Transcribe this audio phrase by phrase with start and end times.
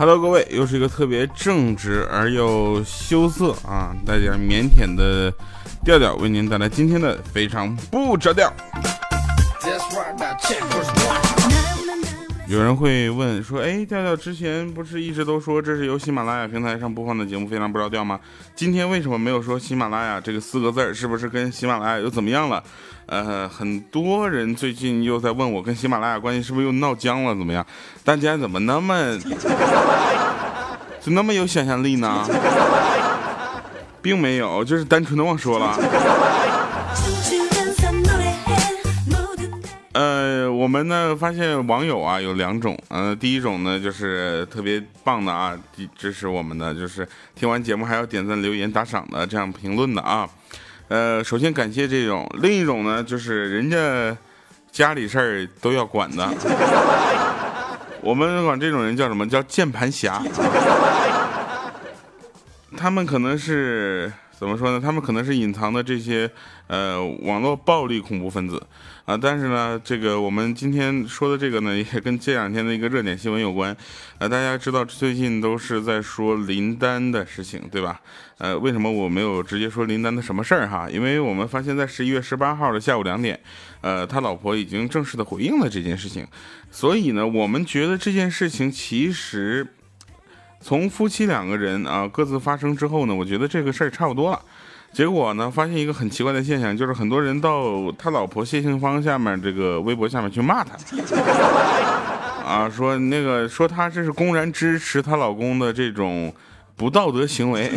[0.00, 5.30] Hello，各位，又是一个特别正直而又羞涩啊，带点腼腆的
[5.84, 8.50] 调调，为您带来今天的非常不着调。
[12.50, 18.18] 有人会问说，哎，调调之前不是一直都说这是由喜马拉雅平台上播放的节目，非常不着调吗？
[18.56, 20.92] 今天为什么没有说喜马拉雅这个四个字儿？
[20.92, 22.60] 是不是跟喜马拉雅又怎么样了？
[23.06, 27.36] 呃，很多人最近又在问我跟喜马拉雅关系是不是又闹僵了？
[27.36, 27.64] 怎么样？
[28.02, 29.16] 大家怎么那么
[31.00, 32.26] 就那么有想象力呢？
[34.02, 35.78] 并没有，就是单纯的忘说了。
[40.60, 45.58] 我们呢发现网友啊有两种，呃，第一种呢就是特别棒的啊，
[45.96, 50.28] 支持我们的，就是听完节目还要点赞、留言、打赏的，这样评论的啊。
[50.88, 54.14] 呃，首先感谢这种，另一种呢，就是人家
[54.70, 56.28] 家里事儿都要管的，
[58.04, 59.26] 我们管这种人叫什么？
[59.26, 60.22] 叫键盘侠，
[62.76, 64.80] 他们可能是怎么说呢？
[64.80, 66.30] 他们可能是隐藏的这些
[66.66, 68.66] 呃网络暴力恐怖分子。
[69.04, 73.76] 啊，但是呢，这个我们今天说的这个呢，也跟这两天的一个热点新闻有关。
[74.16, 78.00] 呃，大家知道最近都是在说林丹的事情，对吧？
[78.38, 80.88] 呃，为什么我没有直接说林丹的什么事儿哈？
[80.88, 83.38] 因为我们发现，在十一月十八号的下午两点，
[83.82, 86.26] 呃，他老婆已经正式的回应了这件事情。
[86.70, 89.66] 所以呢，我们觉得这件事情其实
[90.60, 94.40] 从夫妻两个人啊各自发生之后呢，我觉得这个事儿差不多了。
[94.92, 100.74] 结果呢，发现一个很奇怪的现象，就是很多人到他老婆谢杏芳下面这个微博下面去骂他，
[102.44, 106.34] 啊，说那个说他这是公然支持她老公的这种
[106.74, 107.70] 不道德行为。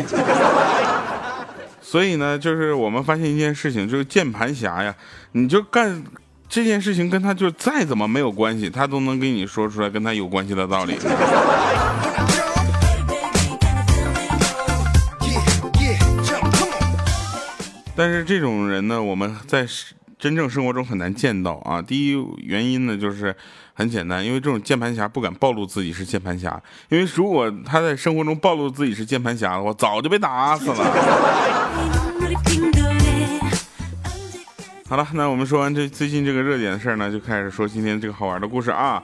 [1.80, 4.92] 所以呢，就是我们发现一件事情，就是键盘侠呀，
[5.32, 6.02] 你就干
[6.48, 10.98] 这件事情跟他就再怎么没有关系，他都能给你说出来跟他有关系的道理。
[17.96, 19.64] 但是这种人呢，我们在
[20.18, 21.80] 真正生活中很难见到啊。
[21.80, 23.34] 第一原因呢，就是
[23.72, 30.76] 很简单，因为这种键盘侠不敢暴露自己是键盘侠，因为如果他在生活中暴露自己是键盘侠的话，早就被打死了。
[34.88, 39.00] 好了，那我们说完这最近这个热点的事儿呢，就开始说今天这个好玩的故事啊。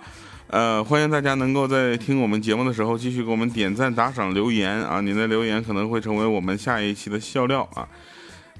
[0.48, 7.86] 呃，欢迎大家能够在听我们节目的时候继续给我们点赞、打赏、留言啊，您的留言可能会成为我们下一期的笑料啊。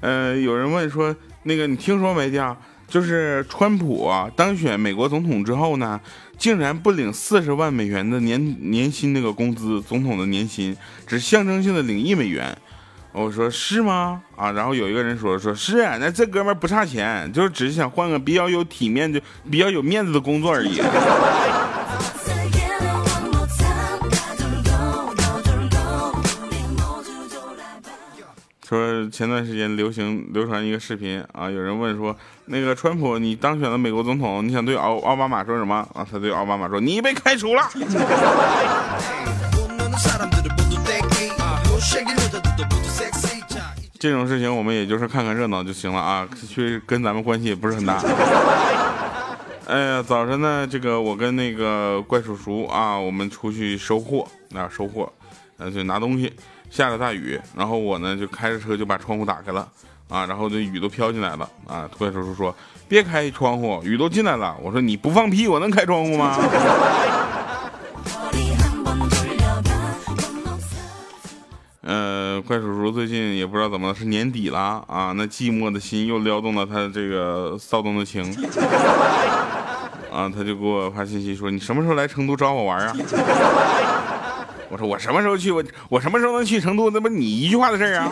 [0.01, 2.57] 呃，有人问说，那个你听说没的？
[2.87, 5.97] 就是川普当选美国总统之后呢，
[6.37, 10.75] 竟然不领四十万美元的年年薪那个工资，总统的年薪
[11.07, 12.53] 只象征性的领一美元。
[13.13, 14.21] 我说是吗？
[14.35, 20.81] 啊，然后有一个人说说是啊，那这哥们儿不差钱，就是只是想换个比较有体面的、比较有面子的工作而已。
[28.71, 32.15] 说前段时间流行流传一个视频啊，有人问说，
[32.45, 36.07] 那个川普你当选了美国总统，你想对奥奥巴马说什么啊？
[36.09, 37.69] 他对奥巴马说，你被开除了。
[43.99, 48.01] 这种事情我们也就是看看热闹就行了啊，去跟咱们关系也不是很大。
[49.67, 55.11] 哎呀，早晨呢，这个我跟那个怪叔叔啊，我们出去收货啊，收货，
[55.57, 56.31] 呃，就拿东西。
[56.71, 59.67] 下着大雨，然后我呢就开着车就把窗户打开了
[60.09, 61.87] 啊，然后这雨都飘进来了啊。
[61.97, 62.55] 怪叔叔说
[62.87, 66.37] ：“别开窗户，雨都进来了。”我说：“你不放屁，我能开窗户吗？”
[71.83, 78.23] 呃，怪叔叔最近也不知道怎么了，是年底了啊，那寂寞的心又撩动了他这个骚动的情
[80.09, 82.95] 啊，他就给我发信息说：“你什么时候来成都找我玩啊？”
[84.71, 85.51] 我说我什么时候去？
[85.51, 86.89] 我我什么时候能去成都？
[86.91, 88.09] 那不你一句话的事儿啊！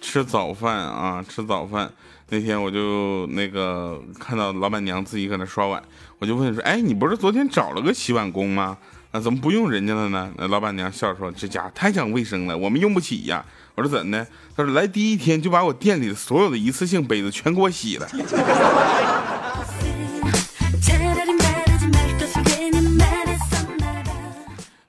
[0.00, 1.90] 吃早饭啊，吃早饭。
[2.28, 5.82] 那天我就那个看到老板娘自己搁那刷碗，
[6.20, 8.78] 我就问说：“哎，你不是昨天找了个洗碗工吗？
[9.10, 13.44] 啊，怎么不用人家了呢？”那老板娘笑着说：“这家太讲卫生了，我们用不起呀。”
[13.74, 14.26] 我说怎的？
[14.56, 18.08] 他说来第一天就把我店里的所有的一次性杯子全给我洗了。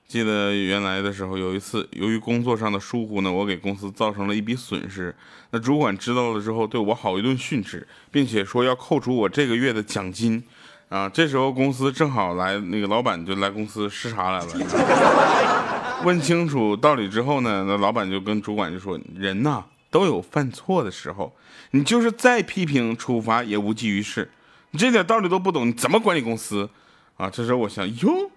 [0.08, 5.14] 记得原来的时候，有一次由于工作上的疏忽呢，我给公司造成了一笔损失。
[5.50, 10.42] 那主管知道了之后，对我好一顿训斥，并且说要扣除我这个月的奖金。
[10.88, 15.75] 啊，这时候公司正好来那个老板就来公司视察来了。
[16.04, 21.34] 问清楚道理之后呢，那老板就跟主管就说：“人呐，都有犯错的时候，
[21.70, 24.30] 你就是再批评处罚也无济于事。
[24.70, 26.68] 你这点道理都不懂，你怎么管理公司
[27.16, 27.30] 啊？
[27.30, 28.30] 这时候我想，哟，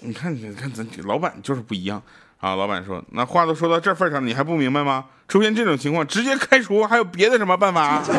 [0.00, 2.00] 你看，你看咱老板就是不一样
[2.38, 2.54] 啊。
[2.54, 5.06] 老板说，那话都说到这份上，你还不明白吗？
[5.26, 8.02] 出现这种情况，直接开除，还有别的什么办法？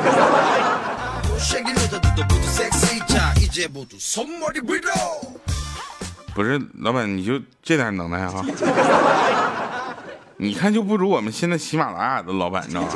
[6.34, 8.44] 不是，老板你就这点能耐哈？
[10.38, 12.90] 你看就不如我们现在喜马拉雅的老板，你知道吗？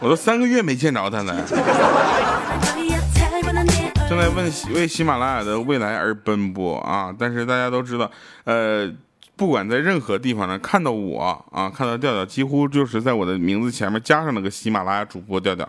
[0.00, 1.34] 我都三个月没见着他了。
[4.06, 7.12] 正在为为喜马拉雅的未来而奔波啊！
[7.18, 8.10] 但是大家都知道，
[8.44, 8.92] 呃，
[9.34, 15.66] 不管在任何地方呢，看到我啊，看到调调，几乎就是在我的名字前面加上了个喜马拉雅主播调调，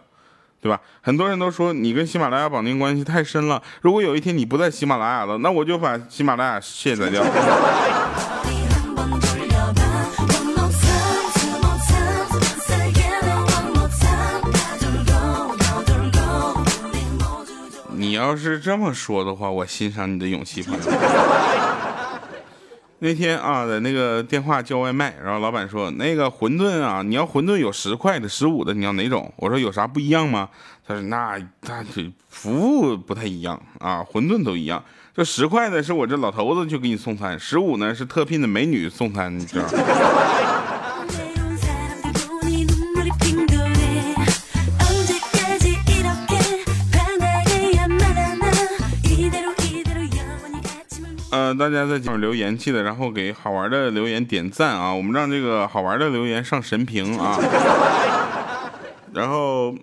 [0.65, 0.81] 对吧？
[0.99, 3.61] 很多人都说你跟喜马拉雅绑定关系太深了。
[3.81, 7.23] 如果有一天你不在喜马拉雅了，那我就把喜马拉雅卸载掉。
[17.91, 20.79] 你要是这么说的话，我欣赏你的勇气，朋友。
[23.05, 29.31] 那天啊，在那个电话叫外卖，然后老板说那个馄饨啊，你要馄饨有十块的、十五的，你要哪种？
[29.35, 30.49] 我说有啥不一样吗？
[30.87, 34.83] 他说那他这服务不太一样啊，馄饨都一样。
[35.15, 39.63] 这十块的是我这老头子去给你送餐，十五呢是特聘的美女送餐，你知道。
[39.65, 39.69] 吗，
[51.57, 54.93] 大家在留言记得，然后给好玩的留言点赞啊！
[54.93, 57.39] 我们让这个好玩的留言上神评啊！
[59.13, 59.75] 然后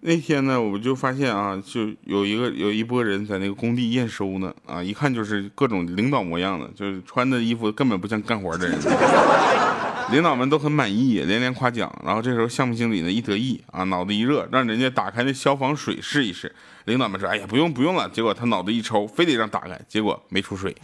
[0.00, 8.78] 那天呢，我就发现啊，就有一个有一波人在那个工地验收呢啊，一看就是各种领导模样的，就是穿的衣服根本不像干活的人。
[10.12, 11.90] 领导们都很满意，连连夸奖。
[12.04, 16.54] 然后这时候项目经理呢一得意啊，脑子一热，让人家打开那消防水试一试。
[16.84, 20.74] 领导们说：“哎呀，不用不用了。”结果他脑子一抽，非得让打开，结果没出水。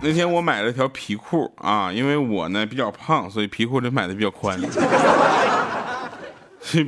[0.00, 4.60] 那天我买了条皮裤啊，因为我呢比较胖，所以皮裤得买的比较宽。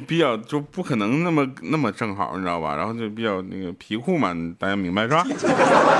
[0.06, 2.76] 比较就不可能那么那么正好，你知道吧？
[2.76, 5.24] 然后就比较那个皮裤嘛，大家明白是吧？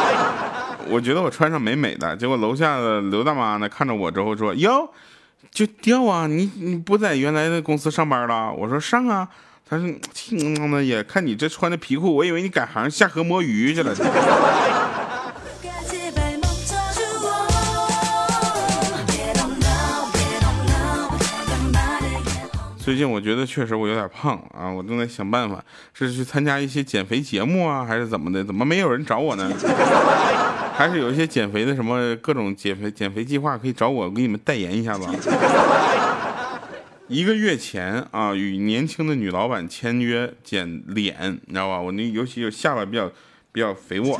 [0.89, 4.89] 我觉得我穿上美美的，结果楼下的刘大妈呢看着我之后说：“哟，
[5.51, 6.27] 就掉啊！
[6.27, 9.29] 你你不在原来的公司上班了？”我说：“上啊。”
[9.69, 9.87] 他说
[10.71, 13.95] ：“那也看你这穿的皮裤，我以为你改行下河摸鱼去了。”
[22.83, 25.63] 最近我觉得确实我有点胖啊，我正在想办法，
[25.95, 28.43] 是去参加一些减肥节目啊，还是怎么的？
[28.43, 29.49] 怎么没有人找我呢？
[30.81, 35.13] 还是有一些减肥的什么各种减肥减肥计划可以找我，给你们代言一下吧。
[37.07, 41.79] 一个月前啊，与年轻的女老板签约减脸，你知道吧？
[41.79, 43.13] 我那尤其有下巴比较
[43.53, 44.19] 比较肥沃。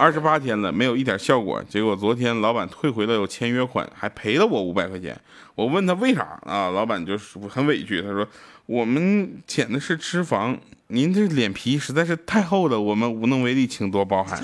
[0.00, 1.62] 二十八天了，没有一点效果。
[1.68, 5.14] 结果昨天老板退回了我签约款，还赔了我五百块钱。
[5.54, 6.70] 我问他为啥啊？
[6.70, 8.26] 老板就是很委屈，他说
[8.64, 14.42] 我们减的是脂肪，您这脸皮实在是太厚了，我们无能为力，请多包涵。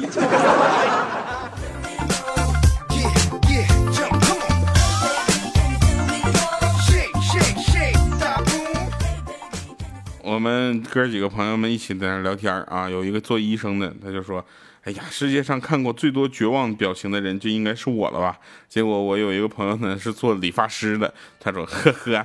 [10.22, 14.44] 我们哥几个朋友们一起在那聊天啊，有一个做医生的，他就说。
[14.86, 18.38] 哎呀，世界上看过最多绝望表情的人就应该是我了吧？
[18.68, 22.24] 结果我有一个朋友呢是做理发师的，他说呵呵。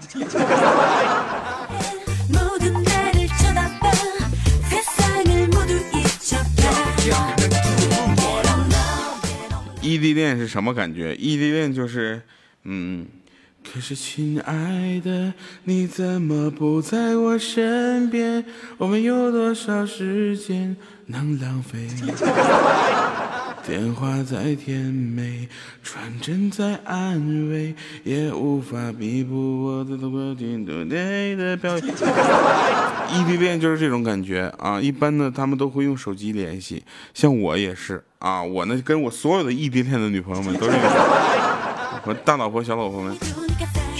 [9.82, 11.16] 异地恋是什么感觉？
[11.16, 12.22] 异地恋就是，
[12.66, 13.08] 嗯。
[13.64, 15.34] 可是，亲爱的，
[15.66, 18.44] 你怎么不在我身边？
[18.78, 20.76] 我们有多少时间
[21.12, 21.88] 能浪费？
[23.64, 25.48] 电话再甜美，
[25.84, 31.78] 传真再安慰，也无法弥补我的多情多泪的表。
[31.78, 34.82] 异地恋就是这种感觉啊！
[34.82, 38.42] 一般呢，他们都会用手机联系，像我也是啊。
[38.42, 40.76] 我呢，跟我所有的异地恋的女朋友们都是
[42.06, 43.16] 我大老婆、小老婆们。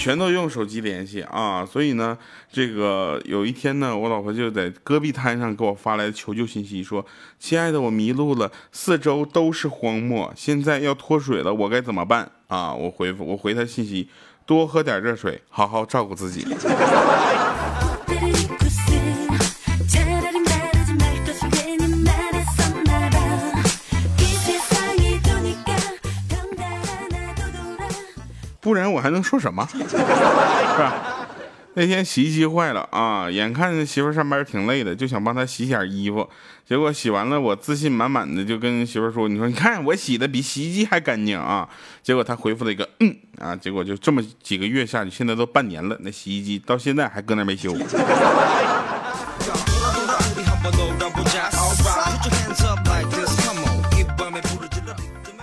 [0.02, 2.18] 全都用手机联系啊，所以呢，
[2.50, 7.06] 这个有一天呢，我老婆就在戈壁滩上给我发来求救信息，说
[7.38, 14.08] ：“亲爱的，我迷路了，四周都是荒漠，现在要脱水了，我该怎么办？”啊，我回复我回她信息：
[14.44, 16.44] 多喝点热水，好好照顾自己。
[28.62, 29.68] 不然我还能说什么？
[29.74, 29.84] 是
[30.78, 30.94] 吧？
[31.74, 36.28] 那天洗衣机坏了啊，眼看媳妇上班挺累的，就想帮她洗点衣服。
[36.68, 41.68] 结果洗完了，我自信满满的就跟媳妇说：“你说你看我洗的比洗衣机还干净啊！”
[42.02, 47.74] 结果她回复了一个“嗯啊”，结果就这么几个月下去，现在都半年了，那洗衣机到现在还搁那没修。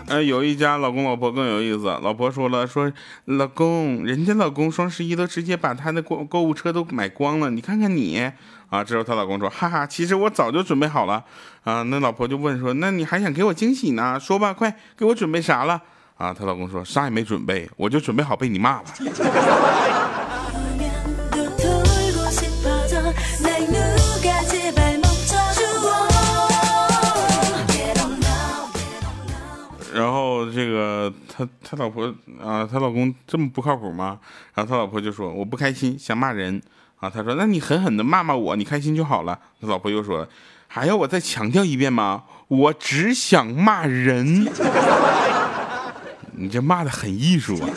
[0.10, 1.86] 呃，有一家老公老婆更有意思。
[2.02, 2.92] 老婆说了，说
[3.26, 8.32] 老公，人家老公双十一都直接把他的购购物车都买光了，你看看你
[8.70, 8.84] 啊。
[8.84, 11.24] 之后她老公说，哈哈，其实我早就准备好了
[11.64, 11.84] 啊。
[11.84, 14.20] 那老婆就问说，那你还想给我惊喜呢？
[14.20, 15.80] 说吧，快给我准备啥了？
[16.18, 18.86] 啊，她老公说，啥也没准备，我就准备好被你骂了。
[31.40, 34.20] 他他老婆啊，他老公这么不靠谱吗？
[34.54, 36.62] 然后他老婆就说我不开心，想骂人
[37.00, 37.10] 啊。
[37.10, 39.40] 他说那你狠狠的骂骂我，你开心就好了。
[39.62, 40.28] 他老婆又说
[40.68, 42.24] 还要我再强调一遍吗？
[42.50, 44.46] 我只想骂人。
[46.36, 47.70] 你这骂的很艺术啊。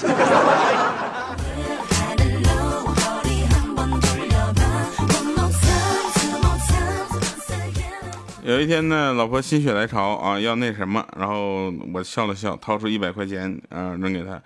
[8.45, 14.41] 有一天呢，老婆心血来潮啊，要那什么，然后我笑了笑，掏出一百块钱啊扔给她，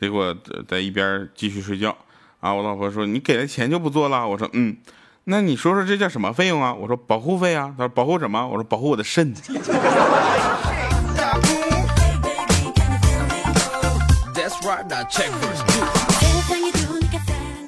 [0.00, 0.34] 结果
[0.66, 1.94] 在一边继续睡觉
[2.40, 2.54] 啊。
[2.54, 4.74] 我老婆说：“你给了钱就不做了？”我说：“嗯，
[5.24, 9.34] 那你说说这叫什么费用啊？”我说：“保护费啊。”他说：“保护什么？”我说：“保护我的肾。”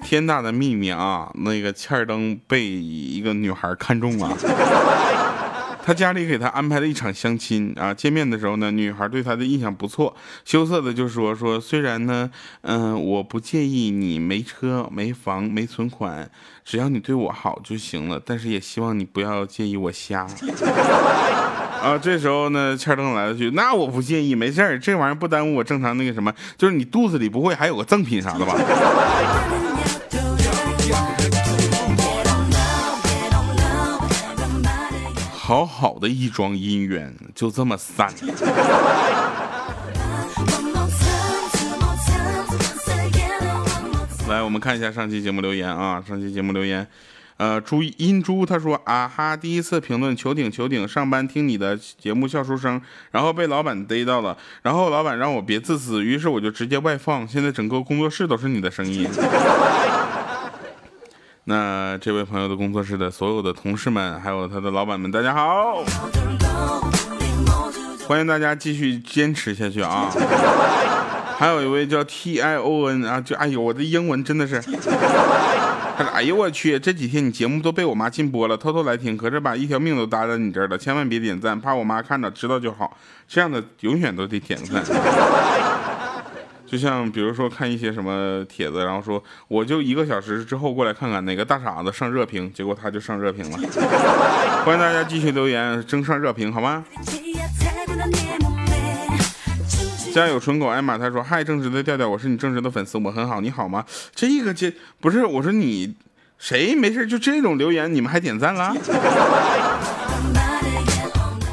[0.03, 1.31] 天大的秘密啊！
[1.35, 4.35] 那个欠儿灯被一个女孩看中了。
[5.87, 12.31] 他家里给他安排了一场相亲啊，见面的时候呢，女孩对他的印象不错，羞涩的就说说，虽然呢，
[12.63, 16.31] 嗯，我不介意你没车没房没存款，
[16.65, 20.27] 只要你对我好就行了，但是也希望你不要介意我瞎。
[21.85, 28.55] 啊，这时候呢，欠灯来了句，那我不介意，没事儿，这玩意儿不耽误我正常那个什么，就是你肚子里不会还有个赠品啥的吧？
[35.47, 38.15] 好好的一桩姻缘就这么散了。
[44.27, 46.87] 来，我们看一下上期节目留言啊，上期节目留言，
[47.37, 59.07] 呃，朱阴珠他说啊哈，第一次评论求顶求顶，上班听你的节目笑出声，然后被老板逮到了，然后老板让我别自私，于是我就直接外放，现在整个工作室都是你的声音。
[61.47, 65.85] 那这位朋友的工作室的所有的同事们，还有他的老板们，大家好！
[68.09, 70.11] 欢迎大家继续坚持下去啊！
[71.37, 82.97] 还有一位叫 T I O N 啊，就哎呦，我的英文真的是，他说：“哎呦我去，这几天你节目都被我妈禁播了，偷偷来听，可是把一条命都搭在你这儿了，千万别点赞，怕我妈看着知道就好。
[83.29, 84.83] 这样的永远都得点赞。”
[86.67, 93.59] 就像比如说看一些什么帖子，然后说我就一个小时之后过来看看哪个大傻子上热评，结果他就上热评了。
[94.65, 96.85] 欢迎大家继续留言争上热评，好吗？
[100.13, 103.85] 家有纯狗艾玛他说嗨，正直的调调，我是你正直的粉丝，我很好，你好吗？
[104.15, 105.95] 这个这不是我说你
[106.39, 108.75] 谁没事就这种留言，你们还点赞了？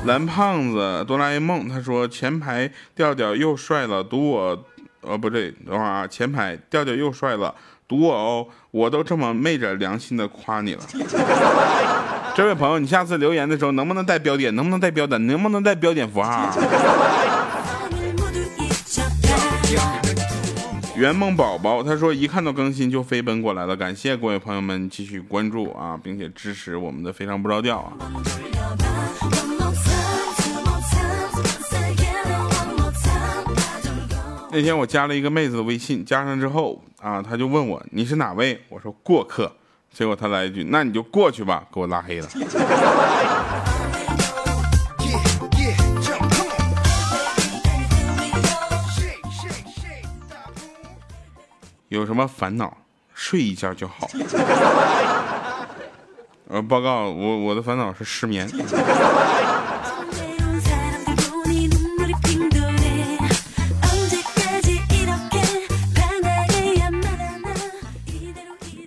[0.05, 4.65] 蓝胖子哆啦 A 梦他说前排调调又帅了，赌我。
[5.01, 6.07] 哦，不对，等会儿啊！
[6.07, 7.53] 前排调调又帅了，
[7.87, 8.47] 赌我哦！
[8.71, 10.81] 我都这么昧着良心的夸你了。
[12.35, 14.55] 这位朋友，你下次留言的时候能不能带标点？
[14.55, 15.27] 能不能带标点？
[15.27, 16.49] 能不能带标点符号？
[20.95, 27.93] 圆梦宝宝他说一看到更新就飞奔过来了，感谢各位朋友们继续关注啊，并且支持我们的非常不着调啊。
[34.53, 38.61] 那天我加了一个妹子的微信，加上之后啊，她就问我你是哪位？
[38.67, 39.49] 我说过客。
[39.93, 42.27] 结果她来一句那你就过去吧，给我拉黑了。
[51.87, 52.75] 有什么烦恼，
[53.13, 54.09] 睡一觉就好。
[56.49, 58.49] 呃，报告我我的烦恼是失眠。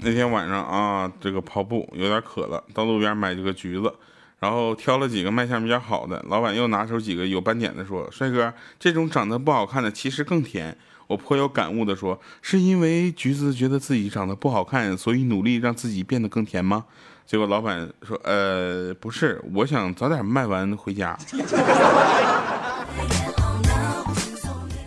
[0.04, 3.90] 那天晚上啊，这个跑步有点渴了，到路边买这个橘子，
[4.38, 6.22] 然后挑了几个卖相比较好的。
[6.28, 10.76] 老板又拿出几个有斑点的，说：“帅哥，这种长得不好看的其实更甜。”
[11.08, 16.84] 我颇有感悟的说：“是因为橘子觉得自己长得不好看，所以努力让自己变得更甜吗？”
[17.24, 21.18] 结果老板说：“呃，不是，我想早点卖完回家。”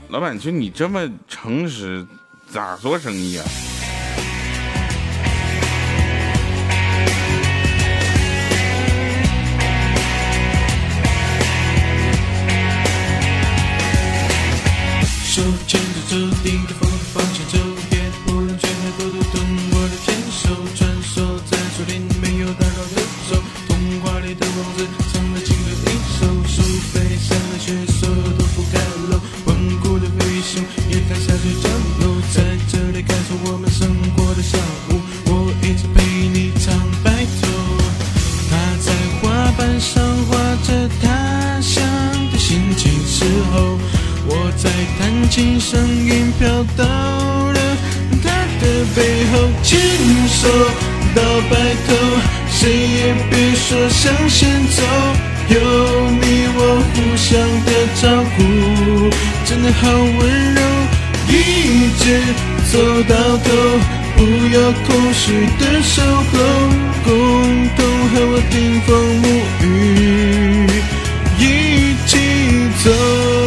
[0.10, 2.06] 老板，就你这么诚实，
[2.52, 3.46] 咋做生意啊？
[15.38, 17.60] 手牵着手，顶着风的方向走，
[17.92, 24.88] 也不能全海沟都通过的牵手，穿梭在树林没有打扰的手，童话里的王子
[53.68, 54.82] 说向前走，
[55.50, 56.60] 有你我
[56.94, 57.70] 互相的
[58.02, 58.08] 照
[58.38, 58.40] 顾，
[59.44, 60.62] 真的好温柔，
[61.28, 61.34] 一
[62.00, 62.02] 直
[62.72, 62.74] 走
[63.10, 63.46] 到头，
[64.16, 64.20] 不
[64.56, 66.34] 要空虚的守候，
[67.04, 67.12] 共
[67.76, 68.56] 同和我顶
[68.86, 68.88] 风
[69.22, 69.26] 沐
[69.66, 69.66] 雨，
[71.38, 71.44] 一
[72.08, 72.12] 起
[72.86, 73.47] 走。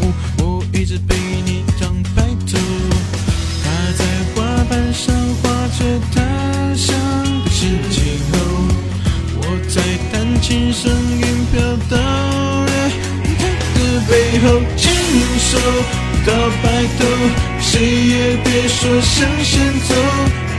[17.81, 19.95] 谁也别说向前走，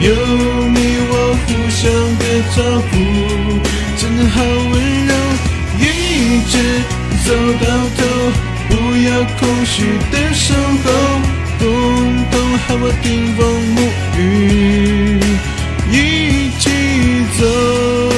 [0.00, 0.76] 有你
[1.08, 1.14] 我
[1.46, 1.78] 互相
[2.18, 2.58] 的照
[2.90, 2.92] 顾，
[3.96, 4.74] 真的好温
[5.06, 5.14] 柔，
[5.78, 5.80] 一
[6.50, 6.54] 直
[7.24, 7.30] 走
[7.60, 7.64] 到
[7.96, 8.00] 头，
[8.68, 8.70] 不
[9.06, 9.08] 要
[9.38, 9.72] 空虚
[10.10, 10.86] 的守候，
[11.60, 11.64] 共
[12.28, 13.06] 同和我顶
[13.36, 13.40] 风
[13.76, 13.78] 沐
[14.18, 15.20] 雨，
[15.92, 16.64] 一起
[17.38, 18.11] 走。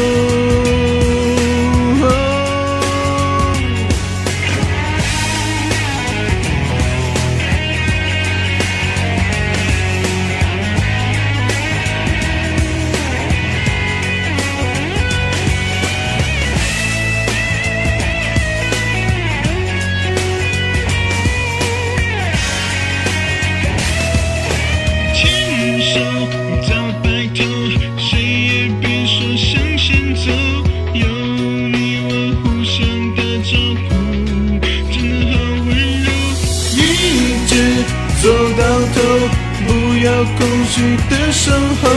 [40.39, 41.89] 空虚的身后，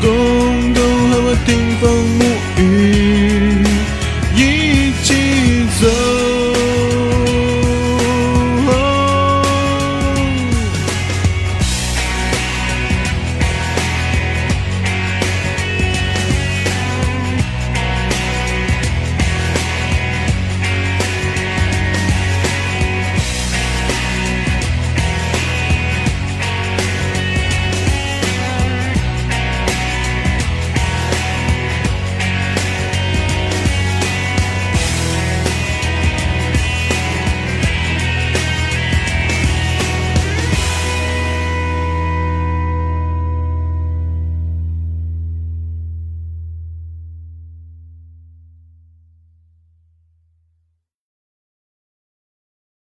[0.00, 0.78] 共同
[1.10, 1.48] 和我顶
[1.80, 1.82] 风
[2.18, 2.20] 沐